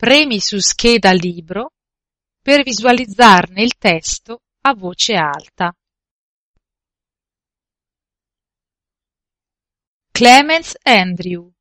[0.00, 1.72] Premi su scheda libro
[2.42, 5.76] per visualizzarne il testo a voce alta.
[10.10, 11.52] Clemens Andrew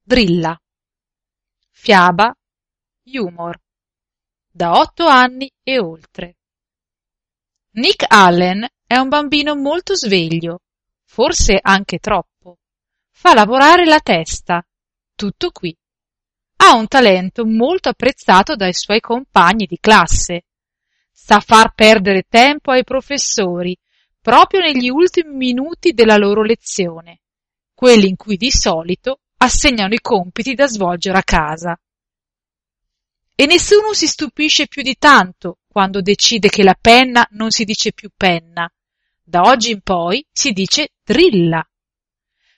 [0.00, 0.56] Drilla
[1.72, 2.32] Fiaba
[3.06, 3.60] Humor
[4.48, 6.36] da otto anni e oltre.
[7.72, 10.60] Nick Allen è un bambino molto sveglio,
[11.02, 12.58] forse anche troppo.
[13.10, 14.64] Fa lavorare la testa.
[15.16, 15.76] Tutto qui.
[16.68, 20.46] Ha un talento molto apprezzato dai suoi compagni di classe.
[21.12, 23.78] Sa far perdere tempo ai professori
[24.20, 27.20] proprio negli ultimi minuti della loro lezione,
[27.72, 31.78] quelli in cui di solito assegnano i compiti da svolgere a casa.
[33.36, 37.92] E nessuno si stupisce più di tanto quando decide che la penna non si dice
[37.92, 38.68] più penna.
[39.22, 41.64] Da oggi in poi si dice drilla.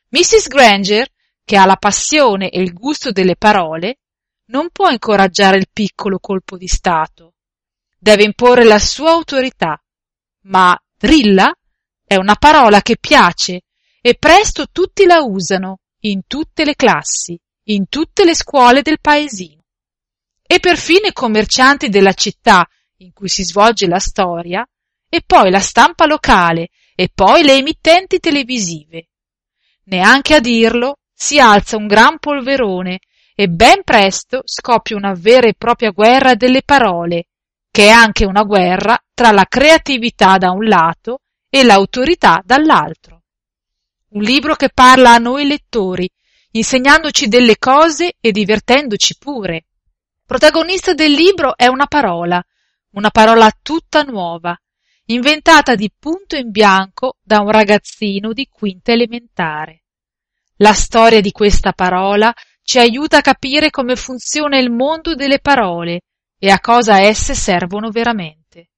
[0.08, 0.48] Mrs.
[0.48, 1.12] Granger,
[1.48, 4.00] che ha la passione e il gusto delle parole,
[4.48, 7.34] non può incoraggiare il piccolo colpo di Stato.
[7.98, 9.82] Deve imporre la sua autorità.
[10.42, 11.52] Ma drilla
[12.04, 13.62] è una parola che piace
[14.00, 19.58] e presto tutti la usano, in tutte le classi, in tutte le scuole del paesino
[20.50, 22.66] e perfino i commercianti della città
[23.00, 24.66] in cui si svolge la storia,
[25.10, 29.10] e poi la stampa locale, e poi le emittenti televisive.
[29.84, 32.98] Neanche a dirlo si alza un gran polverone
[33.40, 37.26] e ben presto scoppia una vera e propria guerra delle parole,
[37.70, 43.22] che è anche una guerra tra la creatività da un lato e l'autorità dall'altro.
[44.08, 46.10] Un libro che parla a noi lettori,
[46.50, 49.66] insegnandoci delle cose e divertendoci pure,
[50.26, 52.44] Protagonista del libro è una parola,
[52.94, 54.54] una parola tutta nuova,
[55.06, 59.84] inventata di punto in bianco da un ragazzino di quinta elementare.
[60.56, 62.34] La storia di questa parola
[62.68, 66.02] ci aiuta a capire come funziona il mondo delle parole
[66.38, 68.68] e a cosa esse servono veramente.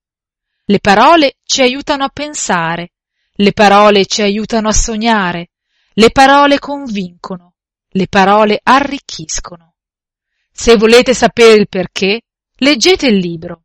[0.66, 2.92] Le parole ci aiutano a pensare,
[3.32, 5.50] le parole ci aiutano a sognare,
[5.94, 7.54] le parole convincono,
[7.88, 9.74] le parole arricchiscono.
[10.52, 12.20] Se volete sapere il perché,
[12.58, 13.64] leggete il libro.